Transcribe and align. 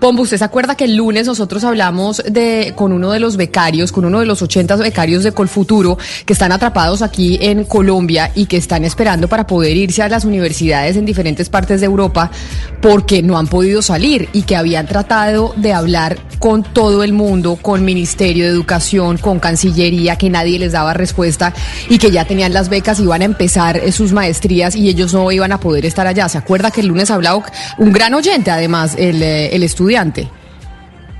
Pombo, 0.00 0.22
¿usted 0.22 0.38
se 0.38 0.44
acuerda 0.44 0.74
que 0.74 0.86
el 0.86 0.96
lunes 0.96 1.28
nosotros 1.28 1.62
hablamos 1.62 2.22
de 2.28 2.72
con 2.74 2.92
uno 2.92 3.12
de 3.12 3.20
los 3.20 3.36
becarios, 3.36 3.92
con 3.92 4.04
uno 4.04 4.18
de 4.18 4.26
los 4.26 4.42
80 4.42 4.74
becarios 4.76 5.22
de 5.22 5.30
Colfuturo 5.30 5.96
que 6.26 6.32
están 6.32 6.50
atrapados 6.50 7.02
aquí 7.02 7.38
en 7.40 7.62
Colombia 7.62 8.32
y 8.34 8.46
que 8.46 8.56
están 8.56 8.84
esperando 8.84 9.28
para 9.28 9.46
poder 9.46 9.76
irse 9.76 10.02
a 10.02 10.08
las 10.08 10.24
universidades 10.24 10.96
en 10.96 11.04
diferentes 11.04 11.48
partes 11.48 11.80
de 11.80 11.86
Europa 11.86 12.32
porque 12.80 13.22
no 13.22 13.38
han 13.38 13.46
podido 13.46 13.80
salir 13.80 14.28
y 14.32 14.42
que 14.42 14.56
habían 14.56 14.88
tratado 14.88 15.54
de 15.56 15.72
hablar 15.72 16.18
con 16.40 16.64
todo 16.64 17.04
el 17.04 17.12
mundo, 17.12 17.54
con 17.54 17.84
Ministerio 17.84 18.46
de 18.46 18.50
Educación, 18.50 19.18
con 19.18 19.38
Cancillería, 19.38 20.16
que 20.16 20.30
nadie 20.30 20.58
les 20.58 20.72
daba 20.72 20.94
respuesta 20.94 21.54
y 21.88 21.98
que 21.98 22.10
ya 22.10 22.24
tenían 22.24 22.52
las 22.52 22.68
becas 22.68 22.98
iban 22.98 23.22
a 23.22 23.26
empezar 23.26 23.76
eh, 23.76 23.92
sus 23.92 24.12
maestrías 24.12 24.74
y 24.74 24.88
ellos 24.88 25.14
no 25.14 25.30
iban 25.30 25.52
a 25.52 25.60
poder 25.60 25.86
estar 25.86 26.08
allá. 26.08 26.28
¿Se 26.28 26.38
acuerda 26.38 26.72
que 26.72 26.80
el 26.80 26.88
lunes 26.88 27.12
hablaba 27.12 27.44
un 27.78 27.92
gran 27.92 28.14
oyente, 28.14 28.50
además, 28.50 28.96
el, 28.98 29.22
eh, 29.22 29.54
el 29.54 29.62
estudiante? 29.82 30.28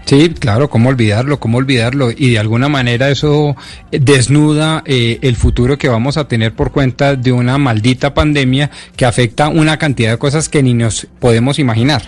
Sí, 0.04 0.30
claro, 0.30 0.68
cómo 0.68 0.88
olvidarlo, 0.88 1.38
cómo 1.38 1.58
olvidarlo. 1.58 2.10
Y 2.10 2.30
de 2.30 2.38
alguna 2.38 2.68
manera 2.68 3.08
eso 3.08 3.56
desnuda 3.90 4.82
eh, 4.84 5.18
el 5.22 5.36
futuro 5.36 5.78
que 5.78 5.88
vamos 5.88 6.16
a 6.16 6.26
tener 6.26 6.54
por 6.54 6.72
cuenta 6.72 7.14
de 7.14 7.32
una 7.32 7.56
maldita 7.58 8.12
pandemia 8.14 8.70
que 8.96 9.04
afecta 9.04 9.48
una 9.48 9.78
cantidad 9.78 10.10
de 10.10 10.18
cosas 10.18 10.48
que 10.48 10.62
ni 10.62 10.74
nos 10.74 11.06
podemos 11.20 11.58
imaginar. 11.58 12.02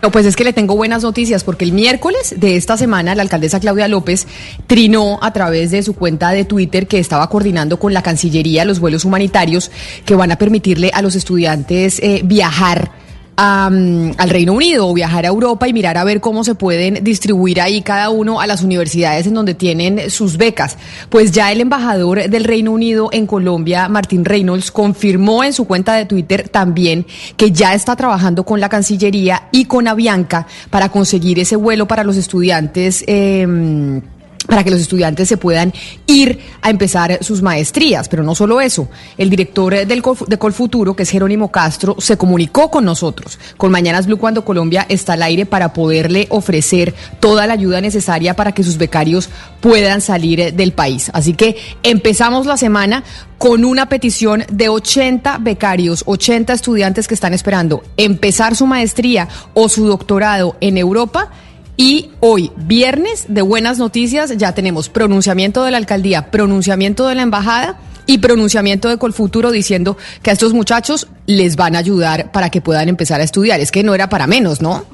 No, 0.00 0.10
pues 0.10 0.26
es 0.26 0.34
que 0.34 0.42
le 0.42 0.52
tengo 0.52 0.74
buenas 0.74 1.04
noticias 1.04 1.44
porque 1.44 1.64
el 1.64 1.72
miércoles 1.72 2.34
de 2.36 2.56
esta 2.56 2.76
semana 2.76 3.14
la 3.14 3.22
alcaldesa 3.22 3.60
Claudia 3.60 3.86
López 3.86 4.26
trinó 4.66 5.20
a 5.22 5.32
través 5.32 5.70
de 5.70 5.82
su 5.84 5.94
cuenta 5.94 6.30
de 6.30 6.44
Twitter 6.44 6.88
que 6.88 6.98
estaba 6.98 7.28
coordinando 7.28 7.78
con 7.78 7.94
la 7.94 8.02
Cancillería 8.02 8.64
los 8.64 8.80
vuelos 8.80 9.04
humanitarios 9.04 9.70
que 10.04 10.16
van 10.16 10.32
a 10.32 10.38
permitirle 10.38 10.90
a 10.92 11.02
los 11.02 11.14
estudiantes 11.14 12.00
eh, 12.00 12.22
viajar 12.24 13.01
al 13.42 14.30
Reino 14.30 14.52
Unido 14.52 14.88
o 14.88 14.94
viajar 14.94 15.24
a 15.24 15.28
Europa 15.28 15.66
y 15.66 15.72
mirar 15.72 15.98
a 15.98 16.04
ver 16.04 16.20
cómo 16.20 16.44
se 16.44 16.54
pueden 16.54 17.02
distribuir 17.02 17.60
ahí 17.60 17.82
cada 17.82 18.10
uno 18.10 18.40
a 18.40 18.46
las 18.46 18.62
universidades 18.62 19.26
en 19.26 19.34
donde 19.34 19.54
tienen 19.54 20.10
sus 20.10 20.36
becas. 20.36 20.78
Pues 21.08 21.32
ya 21.32 21.50
el 21.50 21.60
embajador 21.60 22.28
del 22.28 22.44
Reino 22.44 22.70
Unido 22.70 23.08
en 23.12 23.26
Colombia, 23.26 23.88
Martín 23.88 24.24
Reynolds, 24.24 24.70
confirmó 24.70 25.42
en 25.42 25.52
su 25.52 25.66
cuenta 25.66 25.94
de 25.94 26.06
Twitter 26.06 26.48
también 26.48 27.04
que 27.36 27.50
ya 27.50 27.74
está 27.74 27.96
trabajando 27.96 28.44
con 28.44 28.60
la 28.60 28.68
Cancillería 28.68 29.48
y 29.50 29.64
con 29.64 29.88
Avianca 29.88 30.46
para 30.70 30.90
conseguir 30.90 31.40
ese 31.40 31.56
vuelo 31.56 31.86
para 31.86 32.04
los 32.04 32.16
estudiantes. 32.16 33.02
Eh, 33.06 34.00
para 34.46 34.64
que 34.64 34.70
los 34.70 34.80
estudiantes 34.80 35.28
se 35.28 35.36
puedan 35.36 35.72
ir 36.06 36.38
a 36.60 36.70
empezar 36.70 37.18
sus 37.22 37.42
maestrías. 37.42 38.08
Pero 38.08 38.22
no 38.22 38.34
solo 38.34 38.60
eso, 38.60 38.88
el 39.16 39.30
director 39.30 39.86
del 39.86 40.02
de 40.26 40.38
Colfuturo, 40.38 40.94
que 40.94 41.04
es 41.04 41.10
Jerónimo 41.10 41.50
Castro, 41.50 41.96
se 41.98 42.16
comunicó 42.16 42.70
con 42.70 42.84
nosotros, 42.84 43.38
con 43.56 43.70
Mañanas 43.70 44.06
Blue 44.06 44.18
cuando 44.18 44.44
Colombia 44.44 44.86
está 44.88 45.14
al 45.14 45.22
aire 45.22 45.46
para 45.46 45.72
poderle 45.72 46.26
ofrecer 46.30 46.94
toda 47.20 47.46
la 47.46 47.54
ayuda 47.54 47.80
necesaria 47.80 48.34
para 48.34 48.52
que 48.52 48.64
sus 48.64 48.78
becarios 48.78 49.28
puedan 49.60 50.00
salir 50.00 50.54
del 50.54 50.72
país. 50.72 51.10
Así 51.14 51.34
que 51.34 51.56
empezamos 51.82 52.46
la 52.46 52.56
semana 52.56 53.04
con 53.38 53.64
una 53.64 53.88
petición 53.88 54.44
de 54.50 54.68
80 54.68 55.38
becarios, 55.38 56.04
80 56.06 56.52
estudiantes 56.52 57.08
que 57.08 57.14
están 57.14 57.34
esperando 57.34 57.82
empezar 57.96 58.54
su 58.54 58.66
maestría 58.66 59.28
o 59.54 59.68
su 59.68 59.86
doctorado 59.86 60.56
en 60.60 60.78
Europa 60.78 61.30
y 61.76 62.10
hoy, 62.20 62.50
viernes 62.56 63.26
de 63.28 63.42
buenas 63.42 63.78
noticias, 63.78 64.36
ya 64.36 64.52
tenemos 64.52 64.88
pronunciamiento 64.88 65.64
de 65.64 65.70
la 65.70 65.78
alcaldía, 65.78 66.30
pronunciamiento 66.30 67.08
de 67.08 67.14
la 67.14 67.22
embajada 67.22 67.78
y 68.06 68.18
pronunciamiento 68.18 68.88
de 68.88 68.98
Colfuturo 68.98 69.50
diciendo 69.50 69.96
que 70.22 70.30
a 70.30 70.32
estos 70.32 70.52
muchachos 70.52 71.08
les 71.26 71.56
van 71.56 71.76
a 71.76 71.78
ayudar 71.78 72.30
para 72.32 72.50
que 72.50 72.60
puedan 72.60 72.88
empezar 72.88 73.20
a 73.20 73.24
estudiar. 73.24 73.60
Es 73.60 73.70
que 73.70 73.82
no 73.82 73.94
era 73.94 74.08
para 74.08 74.26
menos, 74.26 74.60
¿no? 74.60 74.84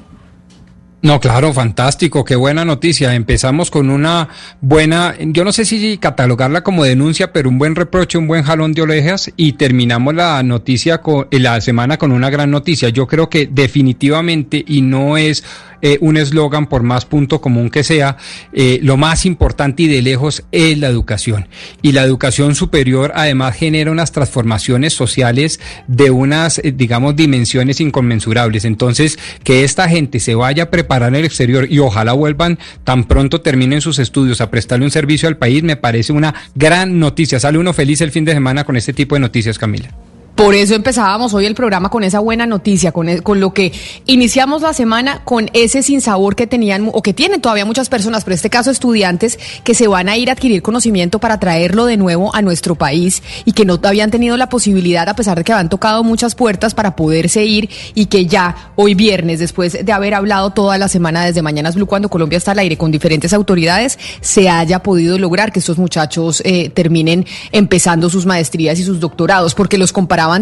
No, 1.01 1.21
claro, 1.21 1.53
fantástico, 1.53 2.25
qué 2.25 2.35
buena 2.35 2.65
noticia. 2.65 3.13
Empezamos 3.15 3.71
con 3.71 3.89
una 3.89 4.27
buena, 4.59 5.15
yo 5.17 5.45
no 5.45 5.53
sé 5.53 5.63
si 5.63 5.97
catalogarla 5.97 6.61
como 6.61 6.83
denuncia, 6.83 7.31
pero 7.31 7.47
un 7.47 7.57
buen 7.57 7.75
reproche, 7.75 8.17
un 8.17 8.27
buen 8.27 8.43
jalón 8.43 8.73
de 8.73 8.81
orejas 8.81 9.31
y 9.37 9.53
terminamos 9.53 10.13
la 10.13 10.43
noticia 10.43 10.97
con 10.97 11.27
la 11.31 11.61
semana 11.61 11.97
con 11.97 12.11
una 12.11 12.29
gran 12.29 12.51
noticia. 12.51 12.89
Yo 12.89 13.07
creo 13.07 13.29
que 13.29 13.47
definitivamente 13.49 14.61
y 14.67 14.81
no 14.81 15.15
es 15.15 15.45
eh, 15.81 15.97
un 16.01 16.17
eslogan 16.17 16.67
por 16.67 16.83
más 16.83 17.05
punto 17.05 17.41
común 17.41 17.69
que 17.69 17.83
sea, 17.83 18.17
eh, 18.53 18.79
lo 18.81 18.97
más 18.97 19.25
importante 19.25 19.83
y 19.83 19.87
de 19.87 20.01
lejos 20.01 20.43
es 20.51 20.77
la 20.77 20.87
educación. 20.87 21.47
Y 21.81 21.91
la 21.91 22.03
educación 22.03 22.55
superior 22.55 23.11
además 23.15 23.55
genera 23.55 23.91
unas 23.91 24.11
transformaciones 24.11 24.93
sociales 24.93 25.59
de 25.87 26.11
unas, 26.11 26.59
eh, 26.59 26.73
digamos, 26.75 27.15
dimensiones 27.15 27.81
inconmensurables. 27.81 28.65
Entonces, 28.65 29.17
que 29.43 29.63
esta 29.63 29.87
gente 29.87 30.19
se 30.19 30.35
vaya 30.35 30.63
a 30.63 30.69
preparar 30.71 31.09
en 31.09 31.15
el 31.15 31.25
exterior 31.25 31.67
y 31.69 31.79
ojalá 31.79 32.13
vuelvan 32.13 32.59
tan 32.83 33.05
pronto 33.05 33.41
terminen 33.41 33.81
sus 33.81 33.99
estudios 33.99 34.41
a 34.41 34.49
prestarle 34.49 34.85
un 34.85 34.91
servicio 34.91 35.29
al 35.29 35.37
país, 35.37 35.63
me 35.63 35.75
parece 35.75 36.13
una 36.13 36.33
gran 36.55 36.99
noticia. 36.99 37.39
Sale 37.39 37.57
uno 37.57 37.73
feliz 37.73 38.01
el 38.01 38.11
fin 38.11 38.25
de 38.25 38.33
semana 38.33 38.63
con 38.63 38.77
este 38.77 38.93
tipo 38.93 39.15
de 39.15 39.21
noticias, 39.21 39.57
Camila. 39.57 40.08
Por 40.39 40.55
eso 40.55 40.73
empezábamos 40.73 41.33
hoy 41.33 41.45
el 41.45 41.53
programa 41.53 41.89
con 41.89 42.05
esa 42.05 42.19
buena 42.19 42.45
noticia, 42.45 42.93
con, 42.93 43.09
e, 43.09 43.21
con 43.21 43.41
lo 43.41 43.53
que 43.53 43.73
iniciamos 44.05 44.61
la 44.61 44.71
semana 44.71 45.21
con 45.25 45.49
ese 45.51 45.83
sinsabor 45.83 46.37
que 46.37 46.47
tenían 46.47 46.89
o 46.93 47.01
que 47.01 47.13
tienen 47.13 47.41
todavía 47.41 47.65
muchas 47.65 47.89
personas, 47.89 48.23
pero 48.23 48.35
en 48.35 48.37
este 48.37 48.49
caso 48.49 48.71
estudiantes 48.71 49.37
que 49.65 49.73
se 49.73 49.89
van 49.89 50.07
a 50.07 50.15
ir 50.15 50.29
a 50.29 50.31
adquirir 50.31 50.61
conocimiento 50.61 51.19
para 51.19 51.41
traerlo 51.41 51.85
de 51.85 51.97
nuevo 51.97 52.33
a 52.33 52.41
nuestro 52.41 52.75
país 52.75 53.21
y 53.43 53.51
que 53.51 53.65
no 53.65 53.81
habían 53.83 54.11
tenido 54.11 54.37
la 54.37 54.47
posibilidad, 54.47 55.09
a 55.09 55.13
pesar 55.13 55.37
de 55.37 55.43
que 55.43 55.51
habían 55.51 55.67
tocado 55.67 56.05
muchas 56.05 56.35
puertas 56.35 56.73
para 56.73 56.95
poderse 56.95 57.43
ir 57.43 57.69
y 57.93 58.05
que 58.05 58.25
ya 58.25 58.71
hoy 58.77 58.95
viernes, 58.95 59.39
después 59.39 59.85
de 59.85 59.91
haber 59.91 60.13
hablado 60.13 60.51
toda 60.51 60.77
la 60.77 60.87
semana 60.87 61.25
desde 61.25 61.41
Mañanas 61.41 61.75
Blue, 61.75 61.85
cuando 61.85 62.07
Colombia 62.07 62.37
está 62.37 62.53
al 62.53 62.59
aire 62.59 62.77
con 62.77 62.91
diferentes 62.91 63.33
autoridades, 63.33 63.99
se 64.21 64.47
haya 64.47 64.79
podido 64.83 65.17
lograr 65.17 65.51
que 65.51 65.59
estos 65.59 65.77
muchachos 65.77 66.41
eh, 66.45 66.69
terminen 66.69 67.25
empezando 67.51 68.09
sus 68.09 68.25
maestrías 68.25 68.79
y 68.79 68.85
sus 68.85 69.01
doctorados, 69.01 69.53
porque 69.53 69.77
los 69.77 69.91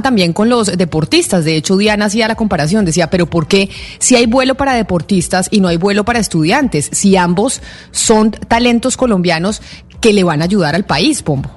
también 0.01 0.33
con 0.33 0.49
los 0.49 0.77
deportistas. 0.77 1.45
De 1.45 1.55
hecho, 1.55 1.77
Diana 1.77 2.05
hacía 2.05 2.27
la 2.27 2.35
comparación, 2.35 2.85
decía, 2.85 3.09
pero 3.09 3.25
¿por 3.25 3.47
qué 3.47 3.69
si 3.99 4.15
hay 4.15 4.25
vuelo 4.25 4.55
para 4.55 4.73
deportistas 4.73 5.47
y 5.51 5.59
no 5.59 5.67
hay 5.67 5.77
vuelo 5.77 6.05
para 6.05 6.19
estudiantes? 6.19 6.89
Si 6.91 7.15
ambos 7.15 7.61
son 7.91 8.31
talentos 8.31 8.97
colombianos 8.97 9.61
que 10.01 10.13
le 10.13 10.23
van 10.23 10.41
a 10.41 10.45
ayudar 10.45 10.75
al 10.75 10.85
país, 10.85 11.23
Pombo. 11.23 11.56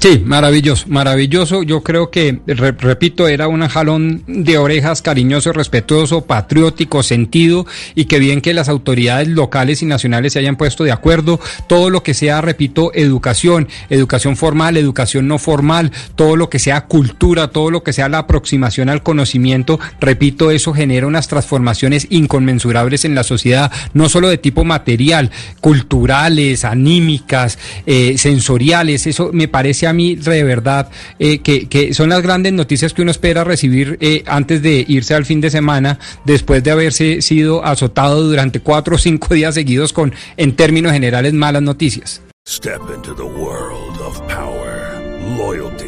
Sí, 0.00 0.22
maravilloso, 0.24 0.86
maravilloso. 0.88 1.64
Yo 1.64 1.82
creo 1.82 2.10
que, 2.10 2.38
repito, 2.46 3.26
era 3.26 3.48
un 3.48 3.66
jalón 3.66 4.22
de 4.28 4.56
orejas 4.56 5.02
cariñoso, 5.02 5.52
respetuoso, 5.52 6.24
patriótico, 6.24 7.02
sentido 7.02 7.66
y 7.96 8.04
que 8.04 8.20
bien 8.20 8.40
que 8.40 8.54
las 8.54 8.68
autoridades 8.68 9.26
locales 9.26 9.82
y 9.82 9.86
nacionales 9.86 10.34
se 10.34 10.38
hayan 10.38 10.56
puesto 10.56 10.84
de 10.84 10.92
acuerdo. 10.92 11.40
Todo 11.66 11.90
lo 11.90 12.04
que 12.04 12.14
sea, 12.14 12.40
repito, 12.40 12.92
educación, 12.94 13.68
educación 13.90 14.36
formal, 14.36 14.76
educación 14.76 15.26
no 15.26 15.38
formal, 15.38 15.90
todo 16.14 16.36
lo 16.36 16.48
que 16.48 16.60
sea 16.60 16.86
cultura, 16.86 17.48
todo 17.48 17.70
lo 17.72 17.82
que 17.82 17.92
sea 17.92 18.08
la 18.08 18.18
aproximación 18.18 18.88
al 18.88 19.02
conocimiento, 19.02 19.80
repito, 20.00 20.52
eso 20.52 20.72
genera 20.74 21.08
unas 21.08 21.26
transformaciones 21.26 22.06
inconmensurables 22.10 23.04
en 23.04 23.16
la 23.16 23.24
sociedad, 23.24 23.72
no 23.94 24.08
solo 24.08 24.28
de 24.28 24.38
tipo 24.38 24.64
material, 24.64 25.32
culturales, 25.60 26.64
anímicas, 26.64 27.58
eh, 27.86 28.16
sensoriales. 28.16 29.06
Eso 29.08 29.30
me 29.32 29.48
parece 29.48 29.87
a 29.88 29.92
mí 29.92 30.14
de 30.14 30.44
verdad 30.44 30.90
eh, 31.18 31.38
que, 31.38 31.94
son 31.94 32.08
las 32.08 32.22
grandes 32.22 32.52
noticias 32.52 32.92
que 32.92 33.02
uno 33.02 33.10
espera 33.10 33.44
recibir 33.44 33.98
eh, 34.00 34.22
antes 34.26 34.62
de 34.62 34.84
irse 34.86 35.14
al 35.14 35.24
fin 35.24 35.40
de 35.40 35.50
semana, 35.50 35.98
después 36.24 36.62
de 36.62 36.70
haberse 36.70 37.22
sido 37.22 37.64
azotado 37.64 38.22
durante 38.22 38.60
cuatro 38.60 38.96
o 38.96 38.98
cinco 38.98 39.34
días 39.34 39.54
seguidos 39.54 39.92
con, 39.92 40.14
en 40.36 40.54
términos 40.54 40.92
generales, 40.92 41.32
malas 41.32 41.62
noticias. 41.62 42.22
Step 42.46 42.80
into 42.94 43.14
the 43.14 43.22
world 43.22 44.00
of 44.00 44.18
power, 44.26 45.02
loyalty 45.36 45.87